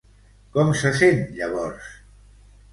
Com 0.55 0.71
se 0.79 0.93
sent, 1.03 1.23
llavors? 1.37 1.95